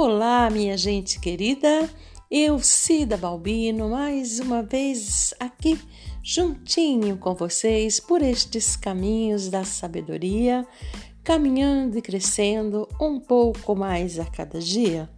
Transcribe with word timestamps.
Olá, 0.00 0.48
minha 0.48 0.78
gente 0.78 1.18
querida. 1.18 1.90
Eu, 2.30 2.60
Cida 2.60 3.16
Balbino, 3.16 3.90
mais 3.90 4.38
uma 4.38 4.62
vez 4.62 5.34
aqui 5.40 5.76
juntinho 6.22 7.16
com 7.18 7.34
vocês 7.34 7.98
por 7.98 8.22
estes 8.22 8.76
caminhos 8.76 9.48
da 9.48 9.64
sabedoria, 9.64 10.64
caminhando 11.24 11.98
e 11.98 12.00
crescendo 12.00 12.88
um 13.00 13.18
pouco 13.18 13.74
mais 13.74 14.20
a 14.20 14.24
cada 14.24 14.60
dia. 14.60 15.10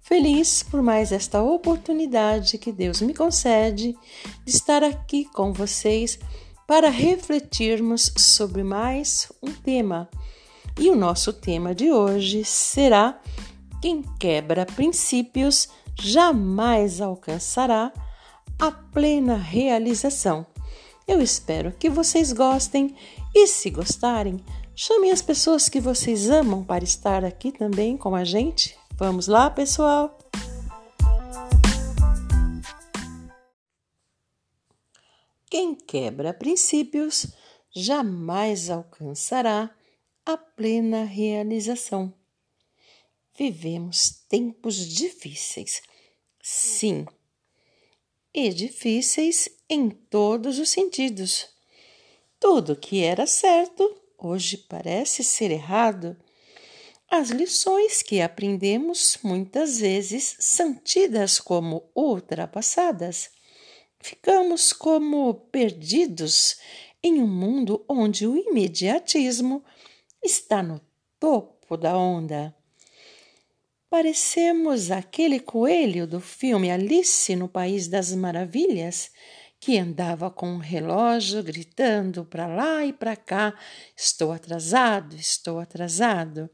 Feliz 0.00 0.62
por 0.62 0.80
mais 0.80 1.12
esta 1.12 1.42
oportunidade 1.42 2.56
que 2.56 2.72
Deus 2.72 3.02
me 3.02 3.12
concede 3.12 3.94
de 4.46 4.50
estar 4.50 4.82
aqui 4.82 5.26
com 5.26 5.52
vocês 5.52 6.18
para 6.66 6.88
refletirmos 6.88 8.10
sobre 8.16 8.64
mais 8.64 9.30
um 9.42 9.52
tema. 9.52 10.08
E 10.80 10.88
o 10.88 10.96
nosso 10.96 11.34
tema 11.34 11.74
de 11.74 11.92
hoje 11.92 12.46
será 12.46 13.20
quem 13.80 14.02
quebra 14.18 14.66
princípios 14.66 15.68
jamais 15.98 17.00
alcançará 17.00 17.92
a 18.58 18.70
plena 18.70 19.36
realização. 19.36 20.46
Eu 21.06 21.20
espero 21.20 21.72
que 21.72 21.88
vocês 21.88 22.32
gostem 22.32 22.96
e, 23.34 23.46
se 23.46 23.70
gostarem, 23.70 24.42
chamem 24.74 25.10
as 25.10 25.22
pessoas 25.22 25.68
que 25.68 25.80
vocês 25.80 26.28
amam 26.28 26.64
para 26.64 26.82
estar 26.82 27.24
aqui 27.24 27.52
também 27.52 27.96
com 27.96 28.14
a 28.14 28.24
gente. 28.24 28.76
Vamos 28.94 29.28
lá, 29.28 29.48
pessoal? 29.50 30.18
Quem 35.48 35.74
quebra 35.74 36.34
princípios 36.34 37.28
jamais 37.74 38.68
alcançará 38.68 39.70
a 40.24 40.36
plena 40.36 41.04
realização. 41.04 42.12
Vivemos 43.38 44.22
tempos 44.30 44.76
difíceis, 44.88 45.82
sim, 46.42 47.04
e 48.32 48.48
difíceis 48.48 49.48
em 49.68 49.90
todos 49.90 50.58
os 50.58 50.70
sentidos. 50.70 51.46
Tudo 52.40 52.74
que 52.74 53.02
era 53.02 53.26
certo 53.26 53.94
hoje 54.16 54.56
parece 54.56 55.22
ser 55.22 55.50
errado. 55.50 56.16
As 57.10 57.28
lições 57.28 58.02
que 58.02 58.22
aprendemos 58.22 59.18
muitas 59.22 59.80
vezes 59.80 60.36
são 60.38 60.74
tidas 60.74 61.38
como 61.38 61.90
ultrapassadas. 61.94 63.28
Ficamos 64.00 64.72
como 64.72 65.34
perdidos 65.52 66.56
em 67.02 67.20
um 67.20 67.28
mundo 67.28 67.84
onde 67.86 68.26
o 68.26 68.34
imediatismo 68.34 69.62
está 70.22 70.62
no 70.62 70.80
topo 71.20 71.76
da 71.76 71.96
onda. 71.98 72.56
Parecemos 73.88 74.90
aquele 74.90 75.38
coelho 75.38 76.08
do 76.08 76.20
filme 76.20 76.72
Alice 76.72 77.36
no 77.36 77.48
País 77.48 77.86
das 77.86 78.12
Maravilhas, 78.12 79.12
que 79.60 79.78
andava 79.78 80.28
com 80.28 80.48
um 80.48 80.58
relógio 80.58 81.40
gritando 81.40 82.24
para 82.24 82.48
lá 82.48 82.84
e 82.84 82.92
para 82.92 83.14
cá: 83.14 83.54
Estou 83.96 84.32
atrasado, 84.32 85.14
estou 85.14 85.60
atrasado. 85.60 86.50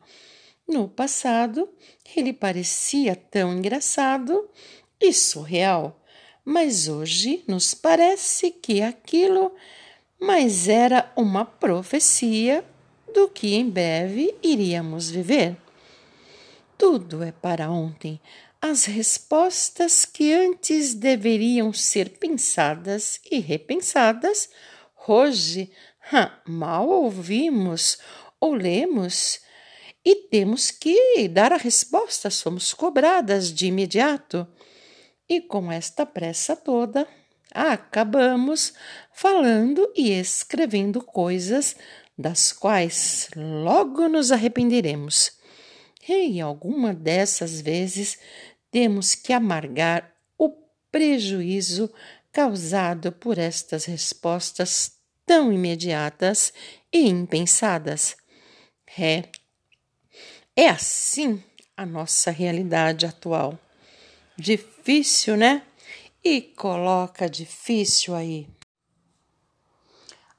No 0.69 0.87
passado, 0.87 1.71
ele 2.15 2.35
parecia 2.35 3.17
tão 3.17 3.57
engraçado 3.57 4.51
e 5.01 5.11
surreal, 5.11 6.05
mas 6.45 6.87
hoje 6.87 7.43
nos 7.49 7.73
parece 7.73 8.51
que 8.51 8.83
aquilo 8.83 9.55
mais 10.21 10.69
era 10.69 11.11
uma 11.17 11.47
profecia 11.47 12.63
do 13.15 13.27
que 13.27 13.55
em 13.55 13.69
breve 13.71 14.37
iríamos 14.43 15.11
viver. 15.11 15.57
Tudo 16.83 17.23
é 17.23 17.31
para 17.31 17.71
ontem. 17.71 18.21
As 18.61 18.87
respostas 18.87 20.05
que 20.05 20.33
antes 20.33 20.95
deveriam 20.95 21.73
ser 21.73 22.19
pensadas 22.19 23.21
e 23.31 23.39
repensadas, 23.39 24.51
hoje 25.07 25.71
mal 26.45 26.89
ouvimos 26.89 27.99
ou 28.41 28.53
lemos 28.55 29.39
e 30.05 30.29
temos 30.29 30.73
que 30.73 31.29
dar 31.29 31.53
a 31.53 31.57
resposta, 31.57 32.31
somos 32.31 32.75
cobradas 32.75 33.53
de 33.53 33.69
imediato. 33.69 34.45
E 35.29 35.41
com 35.41 35.71
esta 35.71 36.05
pressa 36.05 36.57
toda, 36.57 37.07
acabamos 37.55 38.75
falando 39.13 39.89
e 39.95 40.11
escrevendo 40.11 41.01
coisas 41.01 41.77
das 42.19 42.53
quais 42.53 43.29
logo 43.37 44.09
nos 44.09 44.33
arrependeremos. 44.33 45.41
E 46.09 46.41
alguma 46.41 46.93
dessas 46.93 47.61
vezes 47.61 48.19
temos 48.71 49.15
que 49.15 49.33
amargar 49.33 50.13
o 50.37 50.51
prejuízo 50.91 51.93
causado 52.33 53.13
por 53.13 53.39
estas 53.39 53.85
respostas 53.85 54.99
tão 55.25 55.53
imediatas 55.53 56.53
e 56.93 57.09
impensadas. 57.09 58.17
É, 58.99 59.25
é 60.57 60.69
assim 60.69 61.43
a 61.77 61.87
nossa 61.87 62.31
realidade 62.31 63.07
atual. 63.07 63.59
Difícil, 64.37 65.37
né? 65.37 65.63
E 66.25 66.41
coloca 66.41 67.29
difícil 67.29 68.15
aí. 68.15 68.49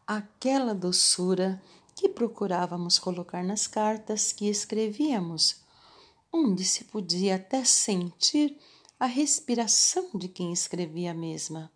Aquela 0.06 0.74
doçura 0.74 1.62
que 2.04 2.10
procurávamos 2.10 3.00
colocar 3.00 3.46
nas 3.46 3.66
cartas 3.66 4.34
que 4.34 4.50
escrevíamos, 4.50 5.62
onde 6.34 6.66
se 6.66 6.84
podia 6.84 7.38
até 7.38 7.64
sentir 7.64 8.60
a 9.00 9.06
respiração 9.06 10.10
de 10.14 10.28
quem 10.28 10.52
escrevia 10.52 11.12
a 11.12 11.14
mesma. 11.14 11.72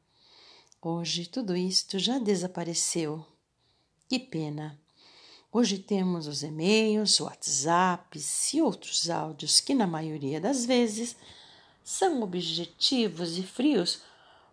Hoje 0.82 1.28
tudo 1.28 1.56
isto 1.56 1.98
já 1.98 2.20
desapareceu. 2.20 3.26
Que 4.10 4.20
pena! 4.20 4.78
Hoje 5.50 5.80
temos 5.80 6.28
os 6.28 6.44
e-mails, 6.44 7.22
WhatsApps 7.22 8.54
e 8.54 8.62
outros 8.62 9.10
áudios 9.10 9.62
que, 9.62 9.74
na 9.74 9.88
maioria 9.88 10.42
das 10.42 10.66
vezes, 10.66 11.16
são 11.86 12.22
objetivos 12.22 13.38
e 13.38 13.44
frios 13.44 14.02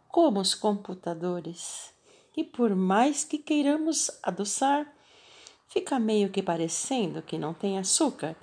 como 0.07 0.39
os 0.39 0.55
computadores. 0.55 1.93
E 2.37 2.45
por 2.45 2.77
mais 2.77 3.25
que 3.25 3.39
queiramos 3.39 4.09
adoçar, 4.23 4.95
fica 5.69 5.99
meio 5.99 6.31
que 6.31 6.43
parecendo 6.43 7.23
que 7.23 7.39
não 7.39 7.55
tem 7.55 7.79
açúcar, 7.79 8.37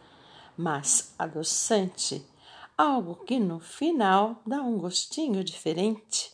mas 0.57 1.13
adoçante, 1.17 2.25
algo 2.77 3.15
que 3.15 3.39
no 3.39 3.59
final 3.59 4.41
dá 4.45 4.61
um 4.61 4.77
gostinho 4.77 5.43
diferente. 5.43 6.31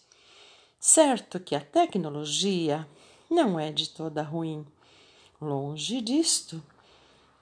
Certo 0.80 1.40
que 1.40 1.56
a 1.56 1.62
tecnologia 1.62 2.88
não 3.30 3.60
é 3.60 3.72
de 3.72 3.90
toda 3.90 4.22
ruim. 4.22 4.66
Longe 5.42 6.02
disto. 6.02 6.64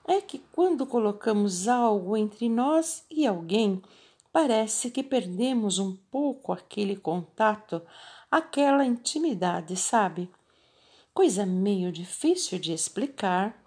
É 0.08 0.22
que 0.22 0.40
quando 0.52 0.86
colocamos 0.86 1.68
algo 1.68 2.16
entre 2.16 2.48
nós 2.50 3.04
e 3.10 3.26
alguém, 3.26 3.82
parece 4.32 4.92
que 4.92 5.02
perdemos 5.02 5.80
um 5.80 5.96
pouco 6.12 6.52
aquele 6.52 6.96
contato, 6.96 7.82
aquela 8.30 8.86
intimidade, 8.86 9.76
sabe? 9.76 10.30
Coisa 11.16 11.46
meio 11.46 11.94
difícil 11.94 12.60
de 12.60 12.74
explicar 12.74 13.58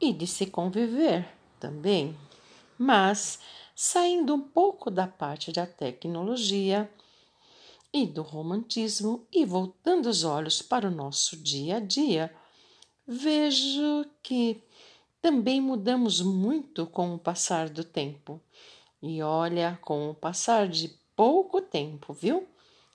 e 0.00 0.10
de 0.10 0.26
se 0.26 0.46
conviver 0.46 1.28
também. 1.60 2.16
Mas, 2.78 3.38
saindo 3.74 4.34
um 4.34 4.40
pouco 4.40 4.90
da 4.90 5.06
parte 5.06 5.52
da 5.52 5.66
tecnologia 5.66 6.90
e 7.92 8.06
do 8.06 8.22
romantismo 8.22 9.26
e 9.30 9.44
voltando 9.44 10.06
os 10.06 10.24
olhos 10.24 10.62
para 10.62 10.88
o 10.88 10.90
nosso 10.90 11.36
dia 11.36 11.76
a 11.76 11.80
dia, 11.80 12.34
vejo 13.06 14.06
que 14.22 14.62
também 15.20 15.60
mudamos 15.60 16.22
muito 16.22 16.86
com 16.86 17.14
o 17.14 17.18
passar 17.18 17.68
do 17.68 17.84
tempo. 17.84 18.40
E 19.02 19.20
olha, 19.22 19.78
com 19.82 20.08
o 20.08 20.14
passar 20.14 20.68
de 20.68 20.88
pouco 21.14 21.60
tempo, 21.60 22.14
viu? 22.14 22.48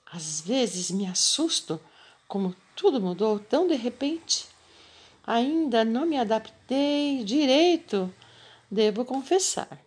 Às 0.04 0.40
vezes 0.40 0.90
me 0.90 1.06
assusto 1.06 1.80
como 2.26 2.56
tudo 2.74 3.00
mudou 3.00 3.38
tão 3.38 3.66
de 3.66 3.74
repente. 3.74 4.46
Ainda 5.26 5.84
não 5.84 6.04
me 6.04 6.18
adaptei 6.18 7.22
direito, 7.24 8.12
devo 8.70 9.04
confessar. 9.04 9.80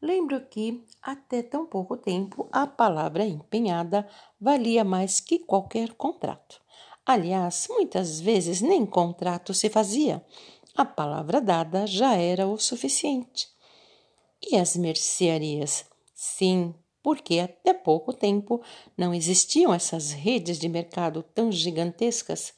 Lembro 0.00 0.40
que, 0.40 0.84
até 1.02 1.42
tão 1.42 1.66
pouco 1.66 1.96
tempo, 1.96 2.48
a 2.52 2.66
palavra 2.66 3.26
empenhada 3.26 4.08
valia 4.40 4.84
mais 4.84 5.18
que 5.18 5.40
qualquer 5.40 5.94
contrato. 5.94 6.60
Aliás, 7.04 7.66
muitas 7.68 8.20
vezes 8.20 8.60
nem 8.60 8.86
contrato 8.86 9.52
se 9.52 9.68
fazia. 9.68 10.24
A 10.76 10.84
palavra 10.84 11.40
dada 11.40 11.86
já 11.86 12.14
era 12.14 12.46
o 12.46 12.58
suficiente. 12.58 13.48
E 14.40 14.56
as 14.56 14.76
mercearias? 14.76 15.84
Sim, 16.14 16.72
porque 17.02 17.38
até 17.38 17.72
pouco 17.72 18.12
tempo 18.12 18.60
não 18.96 19.14
existiam 19.14 19.72
essas 19.72 20.12
redes 20.12 20.58
de 20.58 20.68
mercado 20.68 21.22
tão 21.22 21.50
gigantescas. 21.50 22.52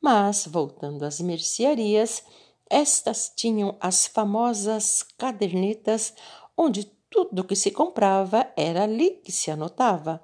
Mas, 0.00 0.46
voltando 0.46 1.04
às 1.04 1.20
mercearias, 1.20 2.22
Estas 2.68 3.32
tinham 3.34 3.76
as 3.80 4.06
famosas 4.06 5.04
cadernetas 5.16 6.14
onde 6.56 6.84
tudo 7.08 7.44
que 7.44 7.54
se 7.54 7.70
comprava 7.70 8.52
era 8.56 8.82
ali 8.82 9.10
que 9.10 9.30
se 9.30 9.50
anotava. 9.50 10.20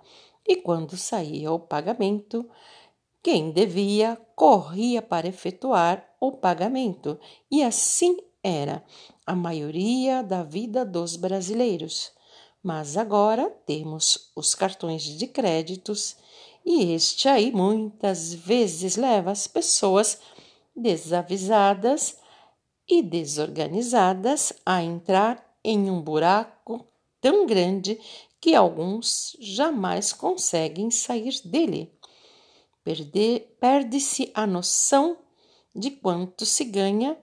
E 0.47 0.57
quando 0.57 0.97
saía 0.97 1.53
o 1.53 1.61
pagamento, 1.61 2.49
quem 3.23 3.53
devia 3.53 4.19
corria 4.35 5.01
para 5.01 5.29
efetuar 5.29 6.05
o 6.21 6.33
pagamento, 6.33 7.19
e 7.49 7.63
assim 7.63 8.17
era 8.43 8.85
a 9.25 9.37
maioria 9.37 10.23
da 10.23 10.43
vida 10.43 10.85
dos 10.85 11.15
brasileiros. 11.15 12.11
Mas 12.63 12.97
agora 12.97 13.51
temos 13.67 14.31
os 14.37 14.55
cartões 14.55 15.03
de 15.03 15.27
créditos 15.27 16.17
e 16.65 16.93
este 16.93 17.29
aí 17.29 17.51
muitas 17.51 18.33
vezes 18.33 18.97
leva 18.97 19.33
as 19.33 19.49
pessoas 19.49 20.21
desavisadas 20.75 22.17
e 22.89 23.03
desorganizadas 23.03 24.53
a 24.65 24.83
entrar 24.83 25.45
em 25.65 25.91
um 25.91 26.01
buraco 26.01 26.87
tão 27.21 27.47
grande 27.47 27.99
que 28.41 28.55
alguns 28.55 29.37
jamais 29.41 30.13
conseguem 30.13 30.91
sair 30.91 31.41
dele. 31.45 31.93
Perde-se 33.61 34.31
a 34.35 34.47
noção 34.47 35.17
de 35.75 35.91
quanto 35.91 36.45
se 36.45 36.65
ganha 36.65 37.17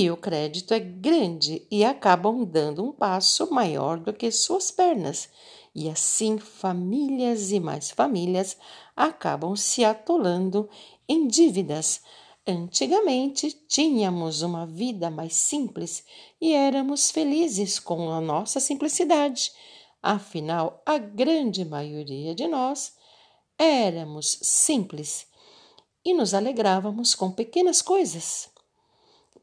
e 0.00 0.10
o 0.10 0.16
crédito 0.16 0.72
é 0.74 0.80
grande 0.80 1.66
e 1.70 1.84
acabam 1.84 2.44
dando 2.44 2.84
um 2.84 2.92
passo 2.92 3.52
maior 3.52 3.98
do 3.98 4.12
que 4.12 4.30
suas 4.30 4.70
pernas. 4.70 5.28
E 5.74 5.88
assim 5.88 6.38
famílias 6.38 7.50
e 7.50 7.60
mais 7.60 7.90
famílias 7.90 8.56
acabam 8.96 9.56
se 9.56 9.84
atolando 9.84 10.68
em 11.08 11.26
dívidas 11.26 12.00
Antigamente 12.46 13.52
tínhamos 13.68 14.42
uma 14.42 14.66
vida 14.66 15.08
mais 15.08 15.34
simples 15.36 16.04
e 16.40 16.52
éramos 16.52 17.08
felizes 17.08 17.78
com 17.78 18.10
a 18.10 18.20
nossa 18.20 18.58
simplicidade. 18.58 19.52
Afinal, 20.02 20.82
a 20.84 20.98
grande 20.98 21.64
maioria 21.64 22.34
de 22.34 22.48
nós 22.48 22.94
éramos 23.56 24.40
simples 24.42 25.28
e 26.04 26.12
nos 26.12 26.34
alegrávamos 26.34 27.14
com 27.14 27.30
pequenas 27.30 27.80
coisas, 27.80 28.50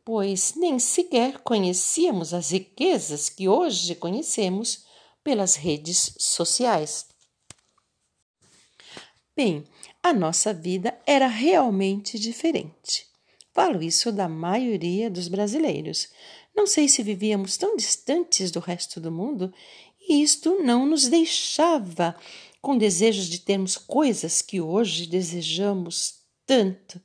pois 0.10 0.56
nem 0.56 0.80
sequer 0.80 1.38
conhecíamos 1.44 2.34
as 2.34 2.50
riquezas 2.50 3.30
que 3.30 3.48
hoje 3.48 3.94
conhecemos 3.94 4.84
pelas 5.24 5.54
redes 5.54 6.16
sociais. 6.18 7.06
Bem, 9.36 9.64
a 10.02 10.12
nossa 10.12 10.52
vida 10.52 11.00
era 11.06 11.28
realmente 11.28 12.18
diferente. 12.18 13.06
Falo 13.54 13.84
isso 13.84 14.12
da 14.12 14.28
maioria 14.28 15.12
dos 15.12 15.28
brasileiros. 15.28 16.10
Não 16.56 16.66
sei 16.66 16.90
se 16.90 17.04
vivíamos 17.04 17.56
tão 17.56 17.76
distantes 17.76 18.50
do 18.50 18.60
resto 18.60 19.00
do 19.00 19.12
mundo 19.12 19.54
e 20.10 20.24
isto 20.24 20.64
não 20.64 20.88
nos 20.88 21.08
deixava 21.08 22.16
com 22.60 22.76
desejos 22.76 23.28
de 23.28 23.42
termos 23.42 23.78
coisas 23.78 24.42
que 24.42 24.60
hoje 24.60 25.06
desejamos 25.06 26.16
tanto, 26.48 27.00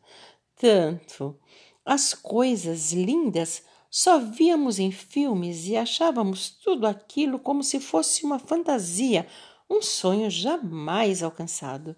tanto. 0.56 1.38
As 1.84 2.14
coisas 2.14 2.92
lindas 2.92 3.62
só 3.90 4.18
víamos 4.18 4.78
em 4.78 4.90
filmes 4.90 5.66
e 5.68 5.76
achávamos 5.76 6.48
tudo 6.48 6.86
aquilo 6.86 7.38
como 7.38 7.62
se 7.62 7.78
fosse 7.78 8.24
uma 8.24 8.38
fantasia, 8.38 9.26
um 9.68 9.82
sonho 9.82 10.30
jamais 10.30 11.22
alcançado. 11.22 11.94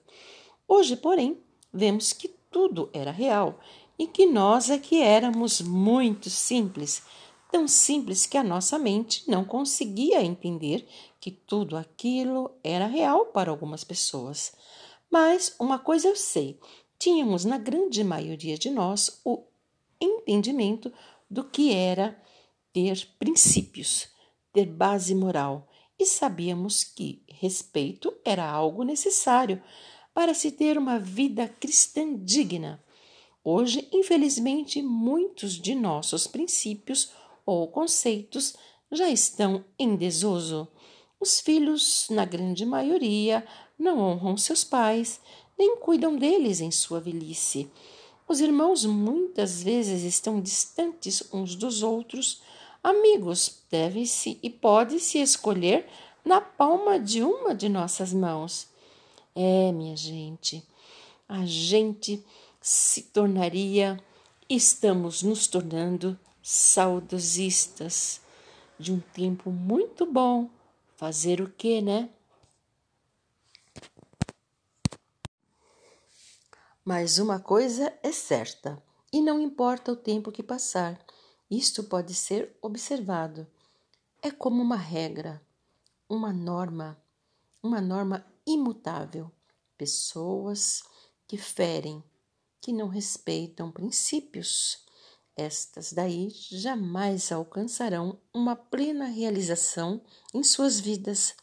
Hoje, 0.66 0.96
porém, 0.96 1.38
vemos 1.72 2.12
que 2.12 2.28
tudo 2.50 2.90
era 2.92 3.10
real 3.12 3.60
e 3.98 4.06
que 4.06 4.26
nós 4.26 4.70
é 4.70 4.78
que 4.78 5.00
éramos 5.00 5.60
muito 5.60 6.28
simples, 6.28 7.02
tão 7.50 7.68
simples 7.68 8.26
que 8.26 8.36
a 8.36 8.44
nossa 8.44 8.78
mente 8.78 9.22
não 9.30 9.44
conseguia 9.44 10.22
entender 10.22 10.86
que 11.20 11.30
tudo 11.30 11.76
aquilo 11.76 12.50
era 12.62 12.86
real 12.86 13.26
para 13.26 13.50
algumas 13.50 13.84
pessoas. 13.84 14.52
Mas 15.10 15.54
uma 15.58 15.78
coisa 15.78 16.08
eu 16.08 16.16
sei: 16.16 16.58
tínhamos 16.98 17.44
na 17.44 17.56
grande 17.56 18.02
maioria 18.02 18.58
de 18.58 18.68
nós 18.68 19.20
o 19.24 19.44
entendimento 20.00 20.92
do 21.30 21.44
que 21.44 21.72
era 21.72 22.20
ter 22.72 23.08
princípios, 23.18 24.08
ter 24.52 24.66
base 24.66 25.14
moral, 25.14 25.68
e 25.98 26.04
sabíamos 26.04 26.84
que 26.84 27.22
respeito 27.28 28.14
era 28.24 28.48
algo 28.48 28.82
necessário 28.82 29.62
para 30.12 30.34
se 30.34 30.50
ter 30.50 30.78
uma 30.78 30.98
vida 30.98 31.48
cristã 31.48 32.14
digna. 32.16 32.82
Hoje, 33.42 33.88
infelizmente, 33.92 34.82
muitos 34.82 35.54
de 35.54 35.74
nossos 35.74 36.26
princípios 36.26 37.12
ou 37.44 37.68
conceitos 37.68 38.56
já 38.90 39.08
estão 39.08 39.64
em 39.78 39.94
desuso. 39.94 40.68
Os 41.20 41.40
filhos, 41.40 42.08
na 42.10 42.24
grande 42.24 42.66
maioria, 42.66 43.46
não 43.78 44.00
honram 44.00 44.36
seus 44.36 44.64
pais, 44.64 45.20
nem 45.58 45.76
cuidam 45.76 46.16
deles 46.16 46.60
em 46.60 46.70
sua 46.70 47.00
velhice. 47.00 47.70
Os 48.28 48.40
irmãos 48.40 48.84
muitas 48.84 49.62
vezes 49.62 50.02
estão 50.02 50.40
distantes 50.40 51.22
uns 51.32 51.54
dos 51.54 51.82
outros. 51.82 52.42
Amigos 52.82 53.62
devem-se 53.70 54.38
e 54.42 54.50
pode-se 54.50 55.18
escolher 55.18 55.86
na 56.24 56.40
palma 56.40 56.98
de 56.98 57.22
uma 57.22 57.54
de 57.54 57.68
nossas 57.68 58.12
mãos. 58.12 58.66
É, 59.34 59.70
minha 59.70 59.96
gente, 59.96 60.66
a 61.28 61.46
gente 61.46 62.24
se 62.60 63.02
tornaria, 63.02 63.96
estamos 64.48 65.22
nos 65.22 65.46
tornando 65.46 66.18
saudosistas 66.42 68.20
de 68.78 68.92
um 68.92 68.98
tempo 68.98 69.50
muito 69.50 70.04
bom. 70.04 70.50
Fazer 70.96 71.40
o 71.40 71.48
que, 71.48 71.80
né? 71.80 72.08
Mas 76.88 77.18
uma 77.18 77.40
coisa 77.40 77.92
é 78.00 78.12
certa, 78.12 78.80
e 79.12 79.20
não 79.20 79.40
importa 79.40 79.90
o 79.90 79.96
tempo 79.96 80.30
que 80.30 80.40
passar, 80.40 81.04
isto 81.50 81.82
pode 81.82 82.14
ser 82.14 82.56
observado. 82.62 83.44
É 84.22 84.30
como 84.30 84.62
uma 84.62 84.76
regra, 84.76 85.42
uma 86.08 86.32
norma, 86.32 86.96
uma 87.60 87.80
norma 87.80 88.24
imutável, 88.46 89.32
pessoas 89.76 90.84
que 91.26 91.36
ferem, 91.36 92.04
que 92.60 92.72
não 92.72 92.86
respeitam 92.86 93.72
princípios. 93.72 94.78
Estas 95.34 95.92
daí 95.92 96.30
jamais 96.30 97.32
alcançarão 97.32 98.20
uma 98.32 98.54
plena 98.54 99.06
realização 99.06 100.00
em 100.32 100.44
suas 100.44 100.78
vidas. 100.78 101.34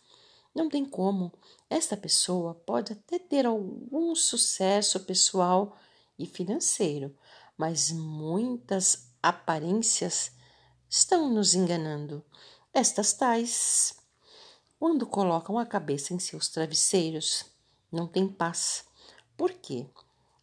Não 0.54 0.70
tem 0.70 0.86
como. 0.86 1.32
Esta 1.70 1.98
pessoa 1.98 2.54
pode 2.54 2.94
até 2.94 3.18
ter 3.18 3.46
algum 3.46 4.14
sucesso 4.16 5.00
pessoal 5.02 5.78
e 6.18 6.26
financeiro, 6.26 7.16
mas 7.58 7.92
muitas 7.92 9.10
aparências 9.22 10.32
estão 10.90 11.30
nos 11.30 11.56
enganando. 11.56 12.24
Estas 12.74 13.14
tais 13.14 13.96
quando 14.84 15.08
colocam 15.08 15.58
a 15.58 15.66
cabeça 15.66 16.14
em 16.14 16.20
seus 16.20 16.50
travesseiros, 16.50 17.46
não 17.90 18.06
têm 18.06 18.28
paz. 18.28 18.84
Por 19.38 19.54
quê? 19.54 19.88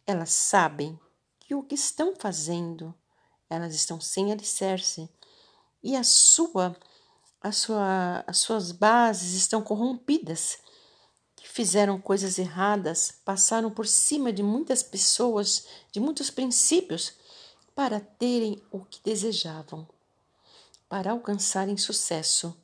Elas 0.03 0.31
sabem 0.31 0.99
que 1.39 1.53
o 1.53 1.61
que 1.61 1.75
estão 1.75 2.15
fazendo, 2.15 2.91
elas 3.47 3.75
estão 3.75 4.01
sem 4.01 4.31
alicerce 4.31 5.07
e 5.83 5.95
a 5.95 6.03
sua, 6.03 6.75
a 7.41 7.51
sua, 7.51 8.23
as 8.27 8.37
suas 8.37 8.71
bases 8.71 9.33
estão 9.33 9.61
corrompidas, 9.61 10.59
que 11.35 11.47
fizeram 11.47 11.99
coisas 11.99 12.37
erradas, 12.37 13.19
passaram 13.25 13.71
por 13.71 13.87
cima 13.87 14.31
de 14.31 14.43
muitas 14.43 14.83
pessoas, 14.83 15.65
de 15.91 15.99
muitos 15.99 16.29
princípios, 16.29 17.13
para 17.73 17.99
terem 17.99 18.61
o 18.69 18.85
que 18.85 19.01
desejavam, 19.03 19.87
para 20.87 21.11
alcançarem 21.11 21.77
sucesso, 21.77 22.55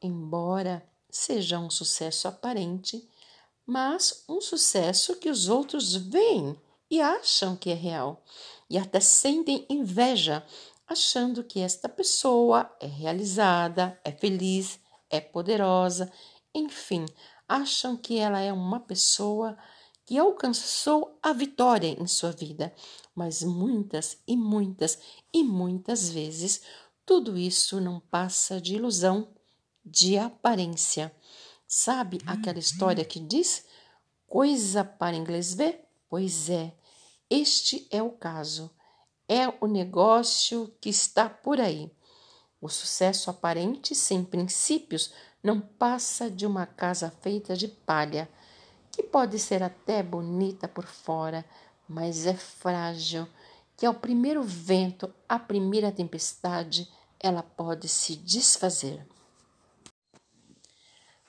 embora 0.00 0.82
seja 1.10 1.58
um 1.58 1.68
sucesso 1.68 2.26
aparente, 2.26 3.06
mas 3.66 4.24
um 4.28 4.40
sucesso 4.40 5.16
que 5.16 5.28
os 5.28 5.48
outros 5.48 5.94
veem 5.94 6.58
e 6.90 7.00
acham 7.00 7.56
que 7.56 7.70
é 7.70 7.74
real, 7.74 8.22
e 8.70 8.78
até 8.78 9.00
sentem 9.00 9.66
inveja, 9.68 10.46
achando 10.86 11.42
que 11.42 11.60
esta 11.60 11.88
pessoa 11.88 12.70
é 12.80 12.86
realizada, 12.86 13.98
é 14.04 14.12
feliz, 14.12 14.78
é 15.10 15.20
poderosa, 15.20 16.10
enfim, 16.54 17.06
acham 17.48 17.96
que 17.96 18.18
ela 18.18 18.40
é 18.40 18.52
uma 18.52 18.80
pessoa 18.80 19.56
que 20.04 20.18
alcançou 20.18 21.18
a 21.22 21.32
vitória 21.32 21.88
em 21.88 22.06
sua 22.06 22.30
vida, 22.30 22.74
mas 23.14 23.42
muitas 23.42 24.18
e 24.26 24.36
muitas 24.36 24.98
e 25.32 25.42
muitas 25.42 26.10
vezes 26.10 26.62
tudo 27.06 27.36
isso 27.36 27.80
não 27.80 28.00
passa 28.00 28.60
de 28.60 28.74
ilusão 28.74 29.28
de 29.84 30.18
aparência. 30.18 31.14
Sabe 31.66 32.20
aquela 32.26 32.58
história 32.58 33.04
que 33.04 33.18
diz 33.18 33.64
coisa 34.26 34.84
para 34.84 35.16
inglês 35.16 35.54
ver? 35.54 35.84
Pois 36.08 36.48
é, 36.48 36.74
este 37.28 37.86
é 37.90 38.02
o 38.02 38.10
caso. 38.10 38.70
É 39.28 39.48
o 39.60 39.66
negócio 39.66 40.72
que 40.80 40.88
está 40.88 41.28
por 41.28 41.60
aí. 41.60 41.90
O 42.60 42.68
sucesso 42.68 43.30
aparente 43.30 43.94
sem 43.94 44.24
princípios 44.24 45.12
não 45.42 45.60
passa 45.60 46.30
de 46.30 46.46
uma 46.46 46.66
casa 46.66 47.10
feita 47.20 47.54
de 47.54 47.68
palha, 47.68 48.28
que 48.90 49.02
pode 49.02 49.38
ser 49.38 49.62
até 49.62 50.02
bonita 50.02 50.66
por 50.66 50.86
fora, 50.86 51.44
mas 51.88 52.26
é 52.26 52.34
frágil, 52.34 53.26
que 53.76 53.84
ao 53.84 53.94
primeiro 53.94 54.42
vento, 54.42 55.12
à 55.28 55.38
primeira 55.38 55.90
tempestade, 55.90 56.90
ela 57.20 57.42
pode 57.42 57.88
se 57.88 58.16
desfazer. 58.16 59.06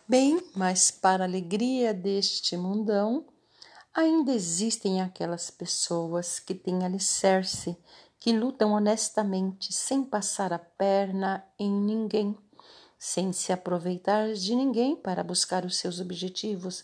Bem, 0.08 0.40
mas 0.56 0.92
para 0.92 1.24
a 1.24 1.28
alegria 1.28 1.94
deste 1.94 2.56
mundão, 2.56 3.26
ainda 3.96 4.34
existem 4.34 5.02
aquelas 5.02 5.50
pessoas 5.50 6.38
que 6.38 6.54
têm 6.54 6.84
alicerce, 6.84 7.78
que 8.20 8.34
lutam 8.34 8.74
honestamente, 8.74 9.74
sem 9.74 10.04
passar 10.04 10.52
a 10.52 10.60
perna 10.60 11.46
em 11.58 11.72
ninguém, 11.72 12.38
sem 13.00 13.32
se 13.32 13.54
aproveitar 13.54 14.34
de 14.34 14.54
ninguém 14.54 14.98
para 14.98 15.24
buscar 15.24 15.64
os 15.64 15.78
seus 15.78 16.02
objetivos. 16.02 16.84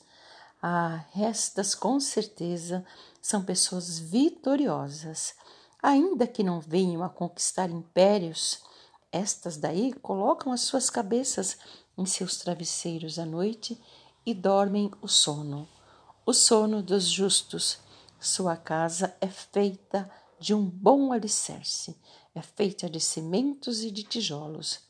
Ah, 0.63 1.03
estas 1.13 1.75
com 1.75 2.00
certeza 2.00 2.86
são 3.22 3.44
pessoas 3.44 4.00
vitoriosas. 4.00 5.34
Ainda 5.84 6.25
que 6.25 6.44
não 6.44 6.62
venham 6.62 7.03
a 7.03 7.10
conquistar 7.10 7.70
impérios, 7.70 8.62
estas 9.12 9.58
daí 9.58 9.91
colocam 9.94 10.53
as 10.53 10.62
suas 10.62 10.89
cabeças 10.89 11.58
em 11.98 12.06
seus 12.06 12.38
travesseiros 12.38 13.20
à 13.20 13.25
noite 13.25 13.77
e 14.25 14.34
dormem 14.34 14.89
o 15.01 15.08
sono, 15.08 15.68
o 16.25 16.34
sono 16.34 16.82
dos 16.84 17.06
justos. 17.06 17.80
Sua 18.20 18.56
casa 18.56 19.16
é 19.20 19.28
feita 19.28 20.10
de 20.40 20.54
um 20.54 20.63
bom 20.63 21.12
alicerce, 21.12 21.96
é 22.36 22.42
feita 22.42 22.90
de 22.90 23.00
cimentos 23.00 23.84
e 23.84 23.92
de 23.92 24.04
tijolos. 24.04 24.82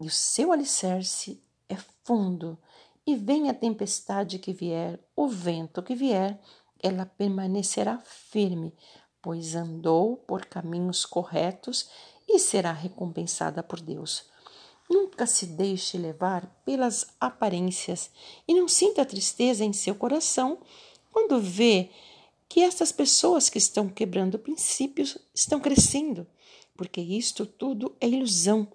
E 0.00 0.06
o 0.06 0.10
seu 0.10 0.52
alicerce 0.52 1.42
é 1.68 1.76
fundo, 2.04 2.58
e 3.06 3.16
vem 3.16 3.48
a 3.48 3.54
tempestade 3.54 4.38
que 4.38 4.52
vier, 4.52 4.98
o 5.14 5.28
vento 5.28 5.82
que 5.82 5.94
vier, 5.94 6.40
ela 6.80 7.06
permanecerá 7.06 7.98
firme, 7.98 8.74
pois 9.20 9.54
andou 9.54 10.16
por 10.16 10.46
caminhos 10.46 11.04
corretos 11.04 11.88
e 12.28 12.38
será 12.38 12.72
recompensada 12.72 13.62
por 13.62 13.80
Deus. 13.80 14.31
Nunca 14.88 15.26
se 15.26 15.46
deixe 15.46 15.96
levar 15.96 16.46
pelas 16.64 17.06
aparências 17.20 18.10
e 18.46 18.54
não 18.54 18.68
sinta 18.68 19.04
tristeza 19.04 19.64
em 19.64 19.72
seu 19.72 19.94
coração 19.94 20.58
quando 21.10 21.40
vê 21.40 21.90
que 22.48 22.60
essas 22.60 22.92
pessoas 22.92 23.48
que 23.48 23.58
estão 23.58 23.88
quebrando 23.88 24.38
princípios 24.38 25.16
estão 25.34 25.58
crescendo, 25.60 26.26
porque 26.76 27.00
isto 27.00 27.46
tudo 27.46 27.96
é 28.00 28.06
ilusão. 28.08 28.68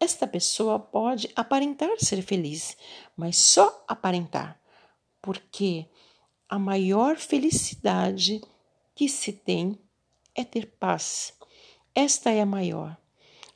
Esta 0.00 0.26
pessoa 0.26 0.78
pode 0.78 1.30
aparentar 1.34 1.90
ser 1.98 2.22
feliz, 2.22 2.76
mas 3.16 3.36
só 3.36 3.84
aparentar, 3.86 4.58
porque 5.20 5.86
a 6.48 6.58
maior 6.58 7.16
felicidade 7.16 8.40
que 8.94 9.08
se 9.08 9.32
tem 9.32 9.78
é 10.34 10.44
ter 10.44 10.66
paz. 10.78 11.34
Esta 11.94 12.30
é 12.30 12.40
a 12.40 12.46
maior 12.46 12.96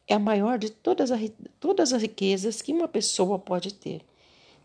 é 0.07 0.15
a 0.15 0.19
maior 0.19 0.59
de 0.59 0.71
todas, 0.71 1.11
a, 1.11 1.17
todas 1.61 1.93
as 1.93 2.03
riquezas 2.03 2.61
que 2.61 2.73
uma 2.73 2.89
pessoa 2.89 3.39
pode 3.39 3.75
ter. 3.75 4.05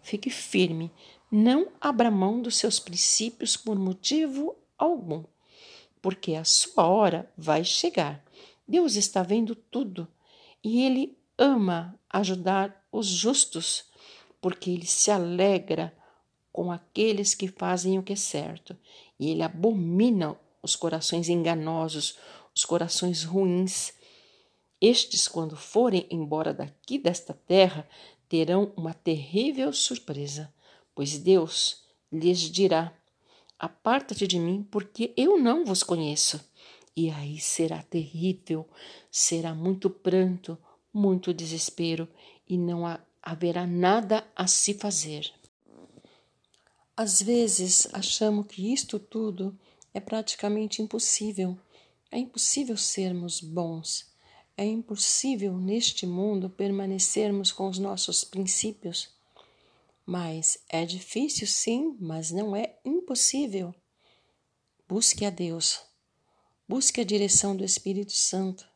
Fique 0.01 0.29
firme, 0.29 0.91
não 1.31 1.67
abra 1.79 2.09
mão 2.09 2.41
dos 2.41 2.57
seus 2.57 2.79
princípios 2.79 3.57
por 3.57 3.77
motivo 3.77 4.55
algum, 4.77 5.23
porque 6.01 6.35
a 6.35 6.43
sua 6.43 6.85
hora 6.87 7.31
vai 7.37 7.63
chegar. 7.63 8.23
Deus 8.67 8.95
está 8.95 9.23
vendo 9.23 9.55
tudo 9.55 10.07
e 10.63 10.83
Ele 10.83 11.17
ama 11.37 11.99
ajudar 12.09 12.85
os 12.91 13.07
justos, 13.07 13.85
porque 14.41 14.69
Ele 14.69 14.85
se 14.85 15.11
alegra 15.11 15.93
com 16.51 16.71
aqueles 16.71 17.35
que 17.35 17.47
fazem 17.47 17.99
o 17.99 18.03
que 18.03 18.13
é 18.13 18.17
certo 18.17 18.75
e 19.19 19.29
Ele 19.29 19.43
abomina 19.43 20.35
os 20.61 20.75
corações 20.75 21.29
enganosos, 21.29 22.17
os 22.55 22.65
corações 22.65 23.23
ruins 23.23 23.93
estes, 24.79 25.27
quando 25.27 25.55
forem 25.55 26.05
embora 26.09 26.53
daqui 26.53 26.99
desta 26.99 27.33
terra, 27.33 27.87
terão 28.29 28.71
uma 28.75 28.93
terrível 28.93 29.73
surpresa, 29.73 30.53
pois 30.93 31.17
Deus 31.17 31.83
lhes 32.11 32.39
dirá: 32.39 32.93
Aparta-te 33.57 34.27
de 34.27 34.39
mim, 34.39 34.67
porque 34.69 35.13
eu 35.17 35.39
não 35.39 35.65
vos 35.65 35.81
conheço. 35.81 36.39
E 36.95 37.09
aí 37.11 37.39
será 37.39 37.81
terrível, 37.83 38.67
será 39.11 39.53
muito 39.53 39.89
pranto, 39.89 40.57
muito 40.93 41.33
desespero, 41.33 42.07
e 42.47 42.57
não 42.57 42.83
haverá 43.21 43.67
nada 43.67 44.27
a 44.35 44.47
se 44.47 44.73
fazer. 44.73 45.31
Às 46.95 47.21
vezes 47.21 47.87
achamos 47.93 48.47
que 48.47 48.73
isto 48.73 48.97
tudo 48.97 49.57
é 49.93 49.99
praticamente 49.99 50.81
impossível. 50.81 51.57
É 52.11 52.17
impossível 52.17 52.77
sermos 52.77 53.41
bons 53.41 54.16
é 54.57 54.65
impossível 54.65 55.55
neste 55.55 56.07
mundo 56.07 56.49
permanecermos 56.49 57.51
com 57.51 57.69
os 57.69 57.77
nossos 57.77 58.23
princípios. 58.23 59.15
Mas 60.03 60.57
é 60.67 60.83
difícil, 60.83 61.45
sim, 61.45 61.95
mas 61.99 62.31
não 62.31 62.55
é 62.55 62.75
impossível. 62.83 63.73
Busque 64.89 65.23
a 65.25 65.29
Deus. 65.29 65.81
Busque 66.67 66.99
a 66.99 67.03
direção 67.03 67.55
do 67.55 67.63
Espírito 67.63 68.13
Santo. 68.13 68.67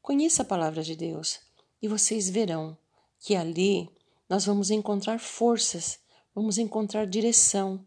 Conheça 0.00 0.42
a 0.42 0.46
palavra 0.46 0.82
de 0.82 0.96
Deus 0.96 1.40
e 1.82 1.88
vocês 1.88 2.30
verão 2.30 2.78
que 3.20 3.36
ali 3.36 3.90
nós 4.28 4.46
vamos 4.46 4.70
encontrar 4.70 5.20
forças, 5.20 5.98
vamos 6.34 6.56
encontrar 6.58 7.06
direção, 7.06 7.84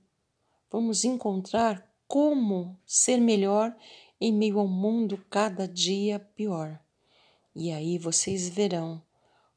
vamos 0.69 1.03
encontrar 1.03 1.89
como 2.07 2.77
ser 2.85 3.17
melhor 3.17 3.75
em 4.19 4.33
meio 4.33 4.59
ao 4.59 4.67
mundo 4.67 5.23
cada 5.29 5.67
dia 5.67 6.19
pior. 6.19 6.79
E 7.55 7.71
aí 7.71 7.97
vocês 7.97 8.49
verão 8.49 9.01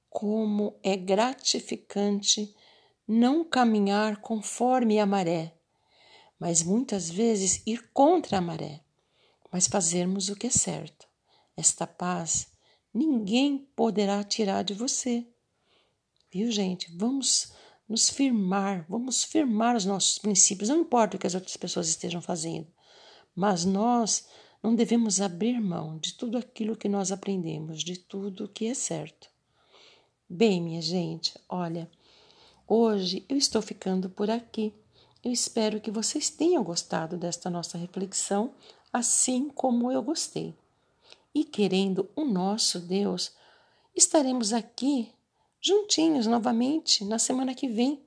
como 0.08 0.78
é 0.82 0.96
gratificante 0.96 2.54
não 3.08 3.44
caminhar 3.44 4.20
conforme 4.20 4.98
a 4.98 5.06
maré, 5.06 5.54
mas 6.38 6.62
muitas 6.62 7.10
vezes 7.10 7.62
ir 7.66 7.90
contra 7.92 8.38
a 8.38 8.40
maré, 8.40 8.80
mas 9.50 9.66
fazermos 9.66 10.28
o 10.28 10.36
que 10.36 10.46
é 10.46 10.50
certo. 10.50 11.06
Esta 11.56 11.86
paz 11.86 12.52
ninguém 12.92 13.68
poderá 13.74 14.22
tirar 14.22 14.62
de 14.62 14.74
você. 14.74 15.26
Viu, 16.30 16.50
gente? 16.50 16.94
Vamos 16.96 17.52
nos 17.88 18.08
firmar, 18.08 18.86
vamos 18.88 19.24
firmar 19.24 19.76
os 19.76 19.84
nossos 19.84 20.18
princípios, 20.18 20.68
não 20.68 20.80
importa 20.80 21.16
o 21.16 21.20
que 21.20 21.26
as 21.26 21.34
outras 21.34 21.56
pessoas 21.56 21.88
estejam 21.88 22.22
fazendo, 22.22 22.66
mas 23.34 23.64
nós 23.64 24.26
não 24.62 24.74
devemos 24.74 25.20
abrir 25.20 25.60
mão 25.60 25.98
de 25.98 26.14
tudo 26.14 26.38
aquilo 26.38 26.76
que 26.76 26.88
nós 26.88 27.10
aprendemos, 27.10 27.82
de 27.82 27.98
tudo 27.98 28.48
que 28.48 28.66
é 28.66 28.74
certo. 28.74 29.28
Bem, 30.28 30.62
minha 30.62 30.80
gente, 30.80 31.34
olha, 31.48 31.90
hoje 32.66 33.24
eu 33.28 33.36
estou 33.36 33.60
ficando 33.60 34.08
por 34.08 34.30
aqui. 34.30 34.72
Eu 35.22 35.32
espero 35.32 35.80
que 35.80 35.90
vocês 35.90 36.30
tenham 36.30 36.62
gostado 36.62 37.16
desta 37.16 37.50
nossa 37.50 37.76
reflexão, 37.76 38.54
assim 38.92 39.48
como 39.48 39.90
eu 39.90 40.02
gostei. 40.02 40.54
E 41.34 41.44
querendo 41.44 42.08
o 42.14 42.24
nosso 42.24 42.78
Deus, 42.78 43.32
estaremos 43.94 44.52
aqui 44.52 45.10
juntinhos 45.60 46.26
novamente 46.26 47.04
na 47.04 47.18
semana 47.18 47.54
que 47.54 47.68
vem, 47.68 48.00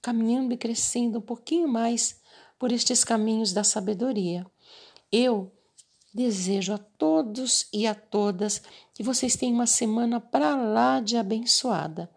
caminhando 0.00 0.52
e 0.52 0.56
crescendo 0.56 1.18
um 1.18 1.22
pouquinho 1.22 1.68
mais 1.68 2.20
por 2.58 2.72
estes 2.72 3.04
caminhos 3.04 3.52
da 3.52 3.64
sabedoria. 3.64 4.46
Eu 5.10 5.50
Desejo 6.14 6.74
a 6.74 6.78
todos 6.78 7.66
e 7.72 7.86
a 7.86 7.94
todas 7.94 8.62
que 8.94 9.02
vocês 9.02 9.34
tenham 9.34 9.54
uma 9.54 9.66
semana 9.66 10.20
para 10.20 10.54
lá 10.54 11.00
de 11.00 11.16
abençoada. 11.16 12.10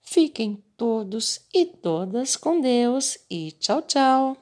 Fiquem 0.00 0.62
todos 0.76 1.40
e 1.52 1.66
todas 1.66 2.36
com 2.36 2.60
Deus 2.60 3.18
e 3.30 3.52
tchau, 3.52 3.82
tchau. 3.82 4.36